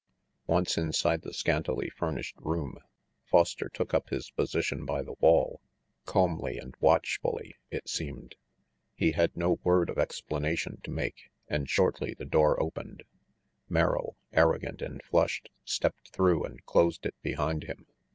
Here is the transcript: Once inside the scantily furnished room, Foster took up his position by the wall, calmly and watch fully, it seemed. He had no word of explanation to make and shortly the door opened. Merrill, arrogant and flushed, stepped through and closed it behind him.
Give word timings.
Once 0.47 0.79
inside 0.79 1.21
the 1.21 1.31
scantily 1.31 1.87
furnished 1.87 2.33
room, 2.39 2.79
Foster 3.23 3.69
took 3.69 3.93
up 3.93 4.09
his 4.09 4.31
position 4.31 4.83
by 4.83 5.03
the 5.03 5.13
wall, 5.19 5.61
calmly 6.05 6.57
and 6.57 6.73
watch 6.79 7.19
fully, 7.21 7.53
it 7.69 7.87
seemed. 7.87 8.33
He 8.95 9.11
had 9.11 9.37
no 9.37 9.59
word 9.63 9.91
of 9.91 9.99
explanation 9.99 10.81
to 10.85 10.89
make 10.89 11.29
and 11.47 11.69
shortly 11.69 12.15
the 12.15 12.25
door 12.25 12.59
opened. 12.59 13.03
Merrill, 13.69 14.17
arrogant 14.33 14.81
and 14.81 15.03
flushed, 15.03 15.49
stepped 15.65 16.09
through 16.09 16.45
and 16.45 16.65
closed 16.65 17.05
it 17.05 17.13
behind 17.21 17.65
him. 17.65 17.85